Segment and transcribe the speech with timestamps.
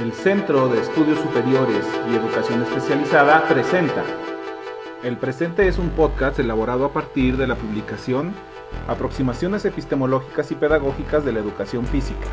[0.00, 4.02] El Centro de Estudios Superiores y Educación Especializada presenta.
[5.04, 8.34] El presente es un podcast elaborado a partir de la publicación
[8.88, 12.26] Aproximaciones epistemológicas y pedagógicas de la educación física,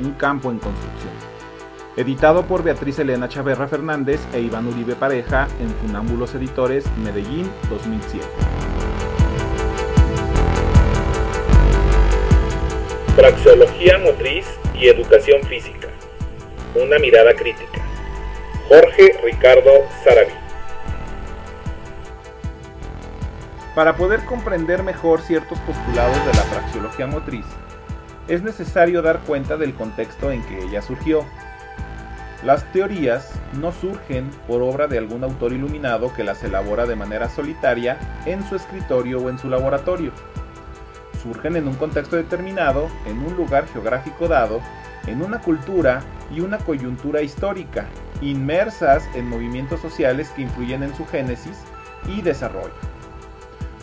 [0.00, 1.12] un campo en construcción.
[1.96, 8.26] Editado por Beatriz Elena Chaverra Fernández e Iván Uribe Pareja en Funámbulos Editores, Medellín 2007.
[13.14, 15.93] Praxeología motriz y educación física.
[16.74, 17.80] Una mirada crítica.
[18.68, 19.70] Jorge Ricardo
[20.02, 20.32] Saraví.
[23.76, 27.46] Para poder comprender mejor ciertos postulados de la praxeología motriz,
[28.26, 31.24] es necesario dar cuenta del contexto en que ella surgió.
[32.42, 37.28] Las teorías no surgen por obra de algún autor iluminado que las elabora de manera
[37.28, 40.10] solitaria en su escritorio o en su laboratorio.
[41.22, 44.60] Surgen en un contexto determinado, en un lugar geográfico dado,
[45.06, 47.86] en una cultura y una coyuntura histórica,
[48.20, 51.58] inmersas en movimientos sociales que influyen en su génesis
[52.06, 52.74] y desarrollo.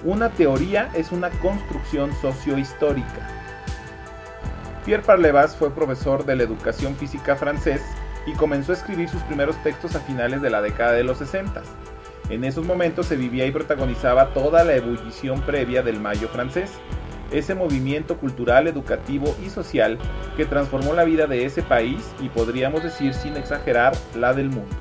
[0.03, 3.29] Una teoría es una construcción sociohistórica.
[4.85, 7.81] Pierre Parlevas fue profesor de la educación física francés
[8.25, 11.61] y comenzó a escribir sus primeros textos a finales de la década de los 60.
[12.29, 16.71] En esos momentos se vivía y protagonizaba toda la ebullición previa del Mayo francés,
[17.31, 19.97] ese movimiento cultural, educativo y social
[20.37, 24.75] que transformó la vida de ese país y podríamos decir sin exagerar la del mundo.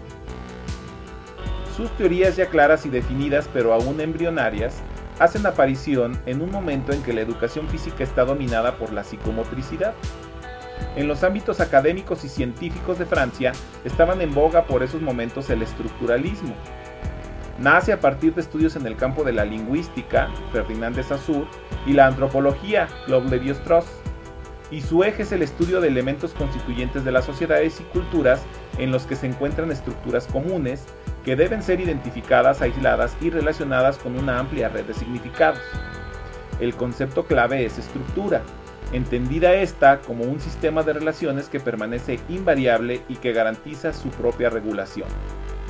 [1.77, 4.83] Sus teorías ya claras y definidas pero aún embrionarias
[5.19, 9.95] hacen aparición en un momento en que la educación física está dominada por la psicomotricidad.
[10.97, 13.53] En los ámbitos académicos y científicos de Francia
[13.85, 16.55] estaban en boga por esos momentos el estructuralismo.
[17.61, 21.47] Nace a partir de estudios en el campo de la lingüística, Ferdinand de Saussure,
[21.87, 23.85] y la antropología, Claude Lévi-Strauss,
[24.71, 28.41] y su eje es el estudio de elementos constituyentes de las sociedades y culturas
[28.79, 30.87] en los que se encuentran estructuras comunes
[31.23, 35.61] que deben ser identificadas, aisladas y relacionadas con una amplia red de significados.
[36.61, 38.41] El concepto clave es estructura,
[38.93, 44.49] entendida esta como un sistema de relaciones que permanece invariable y que garantiza su propia
[44.49, 45.09] regulación.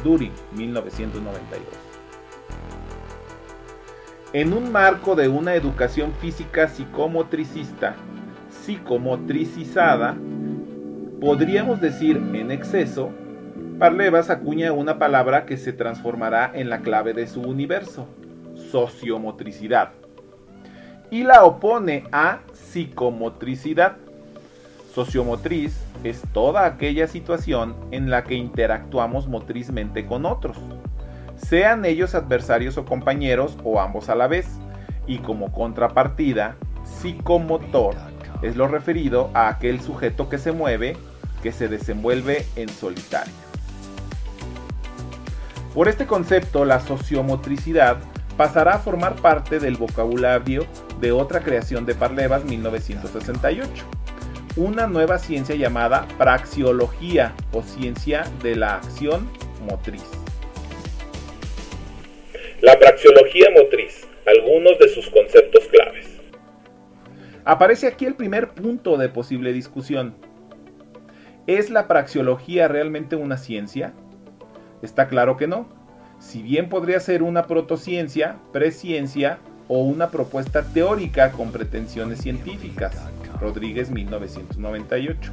[0.03, 1.67] During, 1992.
[4.33, 7.97] En un marco de una educación física psicomotricista,
[8.49, 10.17] psicomotricizada,
[11.21, 13.11] podríamos decir en exceso,
[13.81, 18.07] Parlevas acuña una palabra que se transformará en la clave de su universo,
[18.55, 19.93] sociomotricidad,
[21.11, 23.97] y la opone a psicomotricidad.
[24.95, 30.57] Sociomotriz es toda aquella situación en la que interactuamos motrizmente con otros,
[31.37, 34.47] sean ellos adversarios o compañeros o ambos a la vez,
[35.07, 37.95] y como contrapartida, psicomotor
[38.43, 40.97] es lo referido a aquel sujeto que se mueve,
[41.43, 43.33] que se desenvuelve en solitario.
[45.75, 47.99] Por este concepto, la sociomotricidad
[48.37, 50.67] pasará a formar parte del vocabulario
[51.01, 53.85] de otra creación de Parlevas 1968,
[54.57, 59.31] una nueva ciencia llamada praxiología o ciencia de la acción
[59.69, 60.05] motriz.
[62.61, 66.09] La praxiología motriz, algunos de sus conceptos claves.
[67.45, 70.15] Aparece aquí el primer punto de posible discusión.
[71.47, 73.95] ¿Es la praxiología realmente una ciencia?
[74.83, 75.69] Está claro que no.
[76.19, 79.39] Si bien podría ser una protociencia, presciencia
[79.69, 83.11] o una propuesta teórica con pretensiones científicas.
[83.41, 85.33] Rodríguez 1998.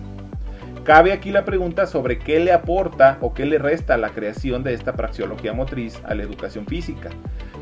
[0.83, 4.73] Cabe aquí la pregunta sobre qué le aporta o qué le resta la creación de
[4.73, 7.09] esta praxiología motriz a la educación física.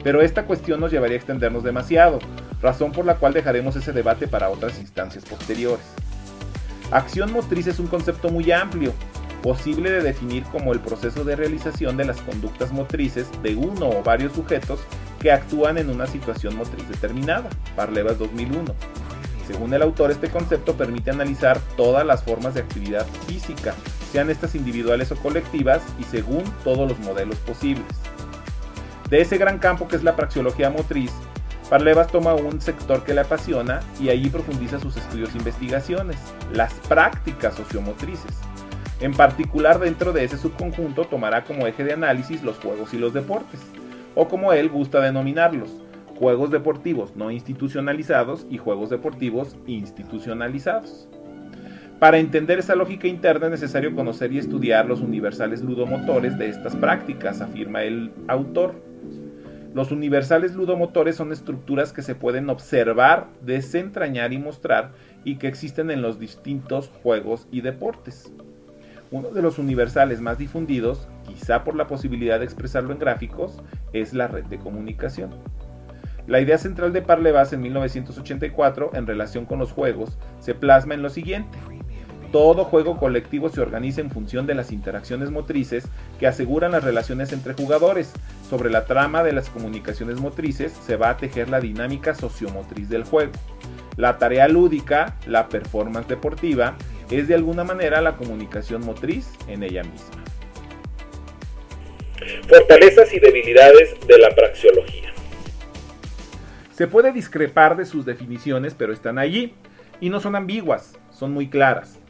[0.04, 2.20] Pero esta cuestión nos llevaría a extendernos demasiado,
[2.62, 5.86] razón por la cual dejaremos ese debate para otras instancias posteriores.
[6.92, 8.94] Acción motriz es un concepto muy amplio,
[9.42, 14.04] posible de definir como el proceso de realización de las conductas motrices de uno o
[14.04, 14.80] varios sujetos
[15.20, 17.50] que actúan en una situación motriz determinada.
[17.76, 18.76] Parlevas 2001.
[19.48, 23.76] Según el autor, este concepto permite analizar todas las formas de actividad física,
[24.12, 27.86] sean estas individuales o colectivas, y según todos los modelos posibles.
[29.10, 31.12] De ese gran campo que es la praxiología motriz,
[31.70, 36.18] Parlevas toma un sector que le apasiona y allí profundiza sus estudios e investigaciones,
[36.52, 38.38] las prácticas sociomotrices.
[39.00, 43.14] En particular dentro de ese subconjunto tomará como eje de análisis los juegos y los
[43.14, 43.60] deportes,
[44.14, 45.72] o como él gusta denominarlos,
[46.18, 51.08] juegos deportivos no institucionalizados y juegos deportivos institucionalizados.
[52.00, 56.76] Para entender esa lógica interna es necesario conocer y estudiar los universales ludomotores de estas
[56.76, 58.76] prácticas, afirma el autor.
[59.74, 64.92] Los universales ludomotores son estructuras que se pueden observar, desentrañar y mostrar
[65.24, 68.32] y que existen en los distintos juegos y deportes.
[69.12, 73.62] Uno de los universales más difundidos, quizá por la posibilidad de expresarlo en gráficos,
[73.94, 75.30] es la red de comunicación.
[76.28, 81.04] La idea central de Parlevas en 1984 en relación con los juegos se plasma en
[81.04, 81.58] lo siguiente.
[82.32, 85.86] Todo juego colectivo se organiza en función de las interacciones motrices
[86.20, 88.12] que aseguran las relaciones entre jugadores.
[88.50, 93.04] Sobre la trama de las comunicaciones motrices se va a tejer la dinámica sociomotriz del
[93.04, 93.32] juego.
[93.96, 96.76] La tarea lúdica, la performance deportiva,
[97.12, 100.24] es de alguna manera la comunicación motriz en ella misma.
[102.50, 105.05] Fortalezas y debilidades de la praxiología.
[106.76, 109.54] Se puede discrepar de sus definiciones, pero están allí
[110.02, 112.02] y no son ambiguas, son muy claras.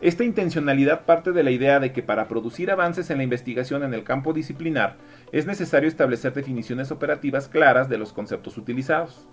[0.00, 3.92] Esta intencionalidad parte de la idea de que para producir avances en la investigación en
[3.92, 4.96] el campo disciplinar
[5.32, 9.28] es necesario establecer definiciones operativas claras de los conceptos utilizados.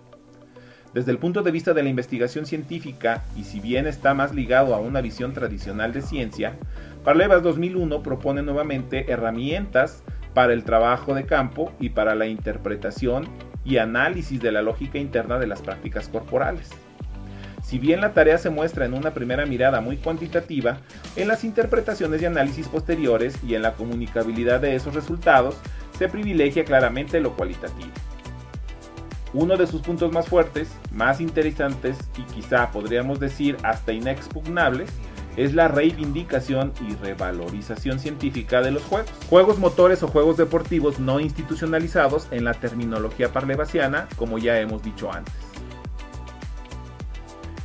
[0.94, 4.76] Desde el punto de vista de la investigación científica, y si bien está más ligado
[4.76, 6.58] a una visión tradicional de ciencia,
[7.06, 10.04] Parlevas 2001 propone nuevamente herramientas
[10.34, 13.30] para el trabajo de campo y para la interpretación
[13.66, 16.70] y análisis de la lógica interna de las prácticas corporales.
[17.64, 20.78] Si bien la tarea se muestra en una primera mirada muy cuantitativa,
[21.16, 25.56] en las interpretaciones y análisis posteriores y en la comunicabilidad de esos resultados
[25.98, 27.92] se privilegia claramente lo cualitativo.
[29.34, 34.92] Uno de sus puntos más fuertes, más interesantes y quizá podríamos decir hasta inexpugnables
[35.38, 39.12] es la reivindicación y revalorización científica de los juegos.
[39.30, 45.12] Juegos motores o juegos deportivos no institucionalizados en la terminología parlevasiana, como ya hemos dicho
[45.12, 45.34] antes.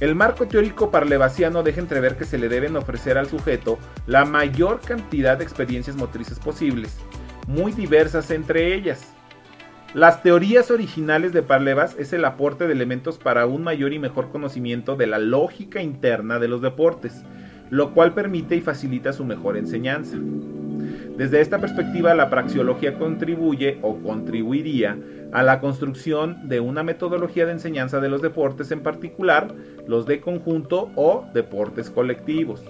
[0.01, 4.81] El marco teórico parlevasiano deja entrever que se le deben ofrecer al sujeto la mayor
[4.81, 6.97] cantidad de experiencias motrices posibles,
[7.49, 9.13] muy diversas entre ellas,
[9.95, 14.31] las teorías originales de Parlevas es el aporte de elementos para un mayor y mejor
[14.31, 17.25] conocimiento de la lógica interna de los deportes,
[17.71, 20.17] lo cual permite y facilita su mejor enseñanza.
[21.17, 24.97] Desde esta perspectiva, la praxiología contribuye o contribuiría
[25.33, 29.53] a la construcción de una metodología de enseñanza de los deportes, en particular
[29.87, 32.63] los de conjunto o deportes colectivos.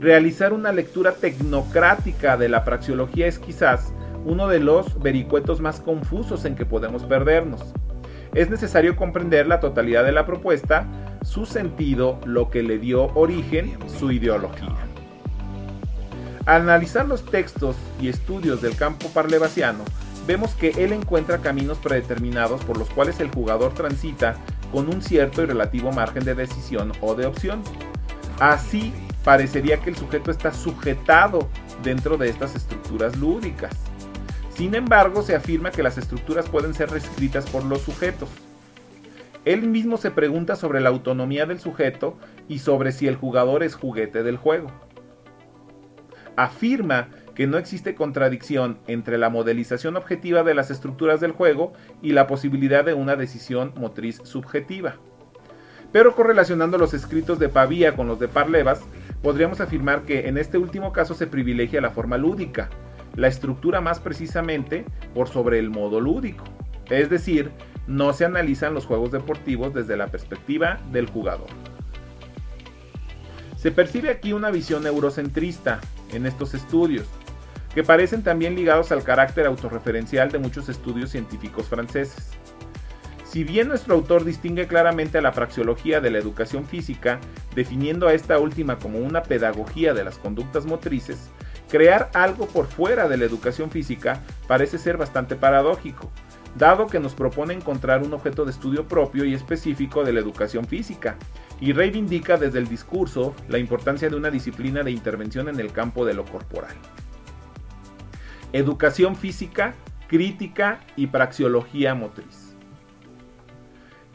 [0.00, 3.92] Realizar una lectura tecnocrática de la praxiología es quizás
[4.24, 7.74] uno de los vericuetos más confusos en que podemos perdernos.
[8.32, 10.86] Es necesario comprender la totalidad de la propuesta,
[11.28, 14.74] su sentido, lo que le dio origen, su ideología.
[16.46, 19.84] Al analizar los textos y estudios del campo parlevasiano,
[20.26, 24.36] vemos que él encuentra caminos predeterminados por los cuales el jugador transita
[24.72, 27.62] con un cierto y relativo margen de decisión o de opción.
[28.40, 31.50] Así, parecería que el sujeto está sujetado
[31.82, 33.74] dentro de estas estructuras lúdicas.
[34.56, 38.30] Sin embargo, se afirma que las estructuras pueden ser reescritas por los sujetos.
[39.48, 42.18] Él mismo se pregunta sobre la autonomía del sujeto
[42.48, 44.70] y sobre si el jugador es juguete del juego.
[46.36, 51.72] Afirma que no existe contradicción entre la modelización objetiva de las estructuras del juego
[52.02, 54.96] y la posibilidad de una decisión motriz subjetiva.
[55.92, 58.82] Pero correlacionando los escritos de Pavía con los de Parlevas,
[59.22, 62.68] podríamos afirmar que en este último caso se privilegia la forma lúdica,
[63.16, 64.84] la estructura más precisamente
[65.14, 66.44] por sobre el modo lúdico.
[66.90, 67.50] Es decir,
[67.88, 71.48] no se analizan los juegos deportivos desde la perspectiva del jugador.
[73.56, 75.80] Se percibe aquí una visión eurocentrista
[76.12, 77.06] en estos estudios,
[77.74, 82.30] que parecen también ligados al carácter autorreferencial de muchos estudios científicos franceses.
[83.24, 87.18] Si bien nuestro autor distingue claramente a la praxeología de la educación física,
[87.54, 91.30] definiendo a esta última como una pedagogía de las conductas motrices,
[91.68, 96.10] Crear algo por fuera de la educación física parece ser bastante paradójico,
[96.58, 100.66] dado que nos propone encontrar un objeto de estudio propio y específico de la educación
[100.66, 101.16] física,
[101.60, 106.04] y reivindica desde el discurso la importancia de una disciplina de intervención en el campo
[106.04, 106.76] de lo corporal.
[108.52, 109.74] Educación física,
[110.06, 112.56] crítica y praxiología motriz.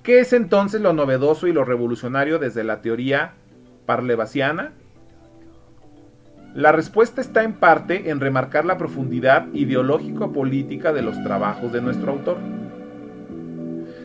[0.04, 3.36] ¿Qué es entonces lo novedoso y lo revolucionario desde la teoría
[3.86, 4.74] parlevasiana?
[6.56, 12.12] La respuesta está en parte en remarcar la profundidad ideológico-política de los trabajos de nuestro
[12.12, 12.38] autor.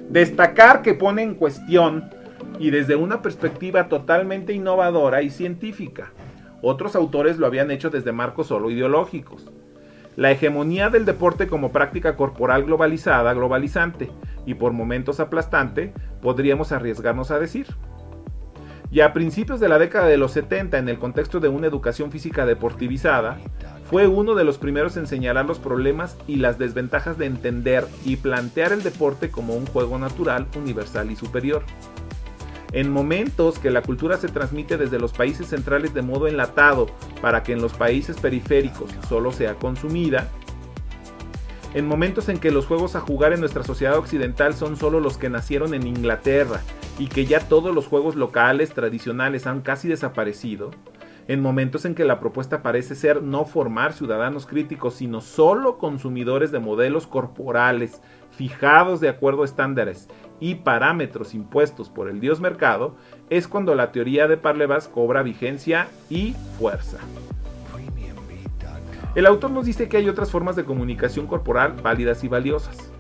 [0.09, 2.09] Destacar que pone en cuestión
[2.59, 6.11] y desde una perspectiva totalmente innovadora y científica.
[6.63, 9.51] Otros autores lo habían hecho desde marcos solo ideológicos.
[10.17, 14.11] La hegemonía del deporte como práctica corporal globalizada, globalizante
[14.47, 17.67] y por momentos aplastante, podríamos arriesgarnos a decir.
[18.91, 22.11] Y a principios de la década de los 70, en el contexto de una educación
[22.11, 23.39] física deportivizada,
[23.91, 28.17] fue uno de los primeros en señalar los problemas y las desventajas de entender y
[28.17, 31.63] plantear el deporte como un juego natural, universal y superior.
[32.73, 36.87] En momentos que la cultura se transmite desde los países centrales de modo enlatado
[37.23, 40.29] para que en los países periféricos solo sea consumida,
[41.75, 45.19] en momentos en que los juegos a jugar en nuestra sociedad occidental son solo los
[45.19, 46.61] que nacieron en Inglaterra
[46.99, 50.71] y que ya todos los juegos locales tradicionales han casi desaparecido,
[51.29, 56.51] en momentos en que la propuesta parece ser no formar ciudadanos críticos, sino solo consumidores
[56.51, 60.09] de modelos corporales fijados de acuerdo a estándares
[60.41, 62.97] y parámetros impuestos por el dios mercado,
[63.29, 66.99] es cuando la teoría de Parlevas cobra vigencia y fuerza.
[69.15, 72.93] El autor nos dice que hay otras formas de comunicación corporal válidas y valiosas.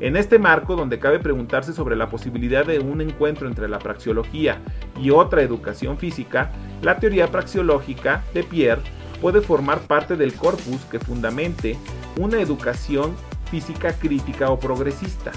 [0.00, 4.62] En este marco, donde cabe preguntarse sobre la posibilidad de un encuentro entre la praxiología
[4.96, 6.52] y otra educación física,
[6.82, 8.82] la teoría praxiológica de Pierre
[9.20, 11.76] puede formar parte del corpus que fundamente
[12.16, 13.16] una educación
[13.50, 15.32] física crítica o progresista,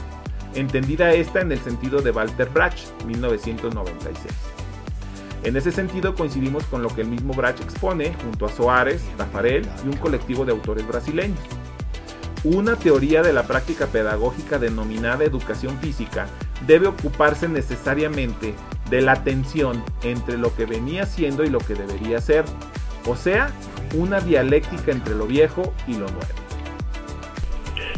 [0.53, 4.60] entendida esta en el sentido de Walter Brach, 1996.
[5.43, 9.67] En ese sentido coincidimos con lo que el mismo Brach expone junto a Soares, Tafarel
[9.83, 11.39] y un colectivo de autores brasileños.
[12.43, 16.27] Una teoría de la práctica pedagógica denominada educación física
[16.67, 18.53] debe ocuparse necesariamente
[18.89, 22.45] de la tensión entre lo que venía siendo y lo que debería ser,
[23.07, 23.51] o sea,
[23.95, 26.41] una dialéctica entre lo viejo y lo nuevo.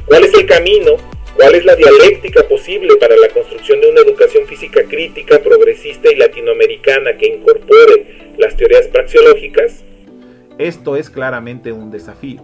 [0.05, 1.12] ¿Cuál es el camino?
[1.35, 6.15] ¿Cuál es la dialéctica posible para la construcción de una educación física crítica, progresista y
[6.15, 9.83] latinoamericana que incorpore las teorías praxeológicas?
[10.59, 12.43] Esto es claramente un desafío.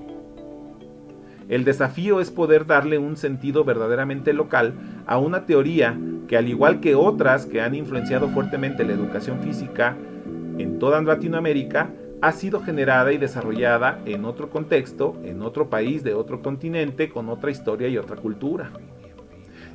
[1.49, 4.73] El desafío es poder darle un sentido verdaderamente local
[5.05, 5.95] a una teoría
[6.27, 9.97] que al igual que otras que han influenciado fuertemente la educación física
[10.57, 11.91] en toda Latinoamérica,
[12.21, 17.29] ha sido generada y desarrollada en otro contexto, en otro país de otro continente, con
[17.29, 18.71] otra historia y otra cultura.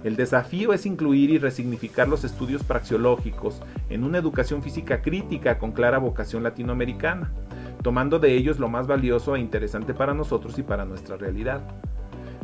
[0.03, 5.73] El desafío es incluir y resignificar los estudios praxiológicos en una educación física crítica con
[5.73, 7.33] clara vocación latinoamericana
[7.85, 11.61] tomando de ellos lo más valioso e interesante para nosotros y para nuestra realidad.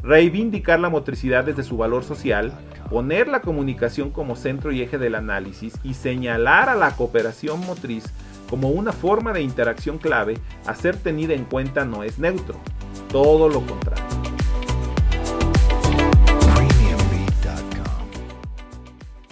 [0.03, 2.53] Reivindicar la motricidad desde su valor social,
[2.91, 8.05] poner la comunicación como centro y eje del análisis y señalar a la cooperación motriz
[8.51, 12.57] como una forma de interacción clave a ser tenida en cuenta no es neutro,
[13.11, 14.10] todo lo contrario.